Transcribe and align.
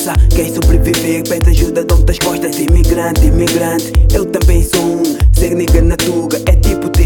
boxa. 0.00 0.14
Quem 0.34 0.52
sobreviver 0.52 1.22
pede 1.28 1.50
ajuda, 1.50 1.84
dão-te 1.84 2.10
as 2.10 2.18
costas. 2.18 2.58
Imigrante, 2.58 3.26
imigrante, 3.26 3.92
eu 4.14 4.24
também 4.26 4.62
sou 4.62 4.84
um. 4.84 5.02
Ser 5.32 5.54
nigga 5.54 5.82
na 5.82 5.96
tuga, 5.96 6.38
é 6.46 6.59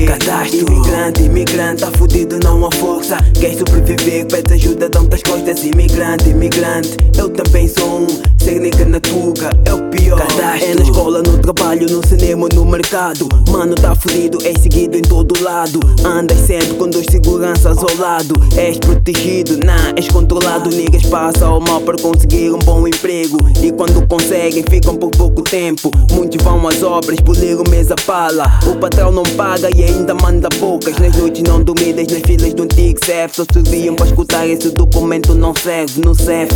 cadastro. 0.06 0.66
Imigrante, 0.66 1.22
imigrante, 1.22 1.82
tá 1.82 1.90
fudido, 1.98 2.38
não 2.42 2.66
há 2.66 2.70
força. 2.72 3.16
Quer 3.40 3.54
sobreviver, 3.54 4.26
pede 4.26 4.54
ajuda, 4.54 4.88
dão 4.88 5.08
as 5.12 5.22
costas. 5.22 5.64
Imigrante, 5.64 6.30
imigrante, 6.30 6.96
eu 7.18 7.28
também 7.30 7.68
sou 7.68 8.02
um. 8.02 8.34
Ser 8.44 8.60
nigga 8.60 8.84
na 8.84 9.00
tuga 9.00 9.48
é 9.64 9.72
o 9.72 9.82
pior. 9.88 10.18
Cadastro. 10.18 10.70
É 10.70 10.74
na 10.74 10.82
escola, 10.82 11.22
no 11.22 11.38
trabalho, 11.38 11.88
no 11.90 12.06
cinema, 12.06 12.46
no 12.54 12.64
mercado. 12.66 13.26
Mano, 13.50 13.74
tá 13.74 13.94
fudido, 13.94 14.38
é 14.44 14.52
seguido 14.58 14.98
em 14.98 15.02
todo 15.02 15.42
lado. 15.42 15.80
Andas 16.04 16.38
sempre 16.40 16.74
com 16.74 16.88
dois 16.90 17.06
seguranças 17.10 17.78
ao 17.78 17.96
lado. 17.96 18.34
És 18.56 18.76
protegido, 18.78 19.56
não, 19.64 19.94
és 19.96 20.08
controlado. 20.08 20.68
Niggas 20.68 21.06
passam 21.06 21.58
mal 21.60 21.80
para 21.80 21.96
conseguir 21.96 22.50
um 22.50 22.58
bom 22.58 22.86
emprego. 22.86 23.38
E 23.62 23.72
quando 23.72 24.06
conseguem, 24.06 24.62
ficam 24.68 24.94
por 24.94 25.10
pouco 25.10 25.42
tempo. 25.42 25.90
Muitos 26.12 26.42
vão 26.42 26.68
às 26.68 26.82
obras, 26.82 27.18
polir 27.20 27.58
o 27.58 27.70
mesa 27.70 27.94
pala. 28.04 28.44
O 28.66 28.76
patrão 28.76 29.10
não 29.10 29.22
paga 29.22 29.70
e 29.74 29.82
ainda 29.94 30.14
manda 30.14 30.48
poucas. 30.58 30.96
Nas 30.98 31.16
noites 31.16 31.42
não 31.42 31.62
dormidas, 31.62 32.06
nas 32.08 32.22
filas 32.22 32.52
do 32.54 32.64
antigo 32.64 32.98
CEF. 33.04 33.36
Só 33.36 33.44
serviam 33.52 33.94
para 33.94 34.06
escutar 34.06 34.46
esse 34.46 34.70
documento 34.70 35.34
não 35.34 35.54
serve 35.54 36.00
no 36.00 36.14
CEF. 36.14 36.50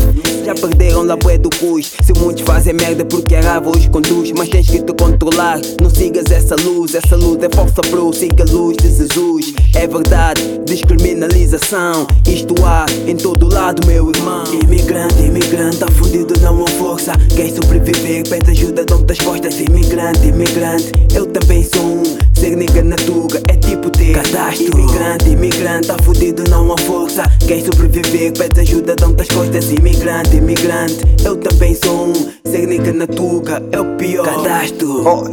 Já 0.44 0.54
perderam 0.54 1.04
lá 1.04 1.16
bué 1.16 1.38
do 1.38 1.50
cus. 1.50 1.92
Se 2.02 2.12
muitos 2.18 2.42
fazem 2.42 2.74
merda 2.74 3.04
porque 3.04 3.34
a 3.36 3.40
raiva 3.40 3.70
os 3.70 3.86
conduz. 3.88 4.32
Mas 4.32 4.48
tens 4.48 4.68
que 4.68 4.82
te 4.82 4.92
controlar. 4.92 5.60
Não 5.80 5.90
sigas 5.90 6.30
essa 6.30 6.56
luz, 6.56 6.94
essa 6.94 7.16
luz 7.16 7.42
é 7.42 7.48
falsa, 7.54 7.80
bro. 7.90 8.12
Siga 8.12 8.44
a 8.44 8.52
luz 8.52 8.76
de 8.76 8.88
Jesus. 8.88 9.54
É 9.74 9.86
verdade, 9.86 10.42
descriminalização. 10.66 12.06
Isto 12.26 12.54
há 12.64 12.86
em 13.06 13.16
todo 13.16 13.52
lado, 13.52 13.86
meu 13.86 14.10
irmão. 14.10 14.44
Imigrante, 14.62 15.22
imigrante, 15.22 15.78
tá 15.78 15.86
fudido, 15.88 16.34
não 16.40 16.64
há 16.64 16.68
força. 16.70 17.12
Quer 17.34 17.50
sobreviver, 17.50 18.28
pede 18.28 18.50
ajuda, 18.50 18.84
dão 18.84 19.04
as 19.08 19.18
costas. 19.18 19.60
Imigrante, 19.60 20.26
imigrante, 20.26 20.92
eu 21.14 21.26
também 21.26 21.62
sou 21.62 21.84
um. 21.84 22.27
Ser 22.38 22.56
nigga 22.56 22.84
na 22.84 22.94
tuga 22.94 23.42
é 23.48 23.56
tipo 23.56 23.90
ter 23.90 24.12
cadastro. 24.12 24.78
Imigrante, 24.78 25.28
imigrante, 25.28 25.88
tá 25.88 25.96
fudido, 26.04 26.44
não 26.48 26.72
há 26.72 26.78
força. 26.78 27.24
Quer 27.48 27.64
sobreviver, 27.64 28.32
pede 28.32 28.60
ajuda, 28.60 28.94
dão 28.94 29.12
as 29.18 29.26
costas. 29.26 29.72
Imigrante, 29.72 30.36
imigrante, 30.36 31.00
eu 31.24 31.36
também 31.36 31.74
sou 31.74 32.10
um. 32.10 32.12
Ser 32.48 32.68
nigga 32.68 32.92
na 32.92 33.08
tuga 33.08 33.60
é 33.72 33.80
o 33.80 33.96
pior 33.96 34.24
cadastro. 34.24 35.04
Oh, 35.04 35.24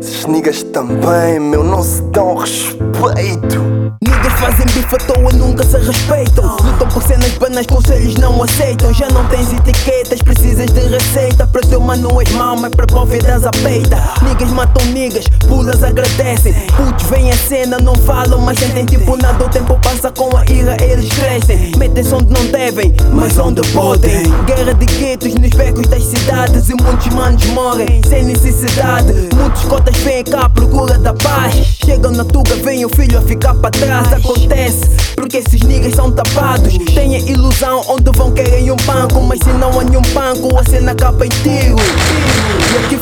esses 0.00 0.24
niggas 0.24 0.62
também, 0.62 1.38
meu, 1.38 1.62
não 1.62 1.82
se 1.82 2.00
dão 2.04 2.36
respeito. 2.36 3.60
Niggas 4.02 4.32
fazem 4.40 4.66
bife 4.66 4.94
à 4.94 4.98
toa, 4.98 5.32
nunca 5.34 5.62
se 5.62 5.76
respeitam. 5.76 6.56
Lutam 6.64 6.88
por 6.88 7.02
cenas 7.02 7.32
banais, 7.36 7.66
conselhos 7.66 8.14
não 8.14 8.42
aceitam. 8.42 8.94
Já 8.94 9.08
não 9.10 9.28
tens 9.28 9.52
etiquetas, 9.52 10.22
precisas 10.22 10.70
de 10.70 10.80
receita. 10.88 11.46
Teu 11.69 11.69
mano 11.90 12.20
és 12.20 12.30
mau, 12.30 12.56
mas 12.56 12.70
para 12.70 12.86
bóvedas 12.86 13.44
a 13.44 13.50
peita. 13.50 13.98
Niggas 14.22 14.50
matam 14.50 14.84
niggas, 14.92 15.24
pulas 15.48 15.82
agradecem. 15.82 16.52
Putos 16.76 17.04
vêm 17.08 17.32
a 17.32 17.36
cena, 17.36 17.78
não 17.78 17.96
falam, 17.96 18.40
mas 18.40 18.60
sentem 18.60 18.84
tipo 18.84 19.16
nada. 19.16 19.44
O 19.44 19.48
tempo 19.48 19.76
passa 19.82 20.12
com 20.12 20.36
a 20.36 20.44
ira, 20.48 20.76
eles 20.80 21.08
crescem. 21.08 21.72
Metem-se 21.76 22.14
onde 22.14 22.32
não 22.32 22.46
devem, 22.46 22.94
mas 23.12 23.36
onde 23.38 23.60
podem. 23.72 24.22
Guerra 24.46 24.72
de 24.74 24.86
guetos 24.86 25.34
nos 25.34 25.50
becos 25.50 25.88
das 25.88 26.04
cidades. 26.04 26.68
E 26.68 26.74
muitos 26.80 27.08
manos 27.08 27.44
morrem 27.46 28.00
sem 28.08 28.22
necessidade. 28.22 29.12
Muitos 29.34 29.64
cotas 29.64 29.96
vêm 29.98 30.22
cá 30.22 30.42
à 30.42 30.48
procura 30.48 30.96
da 30.96 31.12
paz. 31.12 31.56
Chegam 31.84 32.12
na 32.12 32.24
tuga, 32.24 32.54
vem 32.56 32.84
o 32.84 32.88
filho 32.88 33.18
a 33.18 33.22
ficar 33.22 33.54
para 33.54 33.70
trás. 33.70 34.12
Acontece 34.12 34.88
porque 35.16 35.38
esses 35.38 35.60
niggas 35.62 35.94
são 35.94 36.12
tapados. 36.12 36.72
Têm 36.94 37.16
a 37.16 37.18
ilusão 37.18 37.82
onde 37.88 38.10
vão 38.16 38.30
querem 38.30 38.70
um 38.70 38.76
banco. 38.76 39.20
Mas 39.22 39.40
se 39.40 39.50
não 39.54 39.80
há 39.80 39.82
nenhum 39.82 40.02
banco, 40.14 40.56
a 40.56 40.62
cena 40.62 40.92
acaba 40.92 41.26
em 41.26 41.28
tiro. 41.28 41.79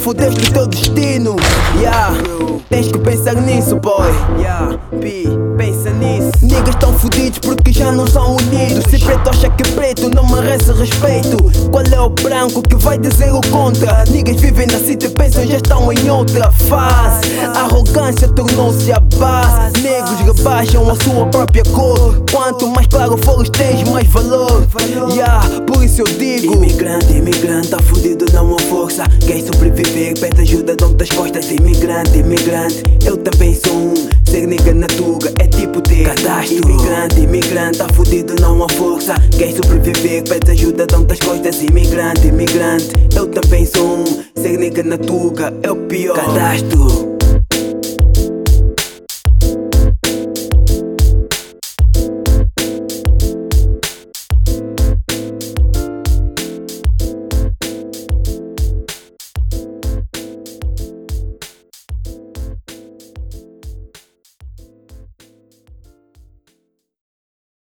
E 0.08 0.10
aqui 0.10 0.14
fodeste 0.14 0.48
o 0.48 0.52
teu 0.52 0.66
destino. 0.66 1.36
Yeah. 1.76 2.14
Tens 2.70 2.90
que 2.90 2.98
pensar 2.98 3.34
nisso, 3.34 3.76
boy. 3.76 4.10
Yeah. 4.38 4.78
P, 5.00 5.24
pensa 5.58 5.90
nisso. 5.90 6.32
Niggas 6.42 6.76
tão 6.76 6.98
fudidos 6.98 7.38
porque 7.40 7.72
já 7.72 7.92
não 7.92 8.06
são 8.06 8.36
unidos. 8.36 8.84
Se 8.90 8.98
preto 8.98 9.28
acha 9.28 9.50
que 9.50 9.62
preto 9.72 10.08
não 10.08 10.26
merece 10.26 10.72
respeito. 10.72 11.36
Qual 11.70 11.84
é 11.84 12.00
o 12.00 12.08
branco 12.08 12.62
que 12.62 12.76
vai 12.76 12.96
dizer 12.96 13.32
o 13.34 13.40
contra? 13.50 14.04
Niggas 14.10 14.40
vivem 14.40 14.66
na 14.66 14.78
city 14.78 15.10
pensam 15.10 15.46
já 15.46 15.56
estão 15.56 15.92
em 15.92 16.10
outra 16.10 16.50
fase. 16.52 17.20
Arrogância 17.98 18.28
tornou-se 18.28 18.92
a 18.92 19.00
base. 19.00 19.82
Negros 19.82 20.20
rebaixam 20.20 20.88
a 20.88 20.94
sua 20.94 21.26
própria 21.26 21.62
cor. 21.64 22.22
Quanto 22.30 22.68
mais 22.68 22.86
claro 22.86 23.18
for 23.18 23.40
os 23.40 23.50
tens, 23.50 23.88
mais 23.88 24.06
valor. 24.08 24.66
Yeah, 25.12 25.42
por 25.66 25.82
isso 25.82 26.02
eu 26.02 26.06
digo: 26.06 26.54
Imigrante, 26.54 27.12
imigrante, 27.12 27.68
tá 27.68 27.78
fudido, 27.78 28.24
não 28.32 28.54
há 28.54 28.58
força. 28.60 29.04
Quer 29.26 29.42
sobreviver, 29.42 30.18
pede 30.18 30.40
ajuda, 30.42 30.76
dão 30.76 30.94
as 31.00 31.10
costas. 31.10 31.50
Imigrante, 31.50 32.18
imigrante, 32.18 32.82
eu 33.04 33.16
também 33.16 33.54
sou 33.54 33.74
um. 33.74 33.94
Ser 34.28 34.46
nigga 34.46 34.74
na 34.74 34.86
tuga 34.86 35.32
é 35.38 35.46
tipo 35.46 35.80
ter 35.80 36.04
cadastro. 36.04 36.70
Imigrante, 36.70 37.20
imigrante, 37.20 37.78
tá 37.78 37.88
fudido, 37.94 38.34
não 38.40 38.62
há 38.62 38.68
força. 38.68 39.14
Quer 39.36 39.52
sobreviver, 39.52 40.22
pede 40.24 40.50
ajuda, 40.52 40.86
dão 40.86 41.06
as 41.10 41.18
costas. 41.18 41.62
Imigrante, 41.62 42.28
imigrante, 42.28 42.90
eu 43.14 43.26
também 43.26 43.66
sou 43.66 43.98
um. 43.98 44.04
Ser 44.40 44.58
nigga 44.58 44.82
na 44.82 44.98
tuga 44.98 45.52
é 45.62 45.70
o 45.70 45.76
pior 45.76 46.14
cadastro. 46.14 47.17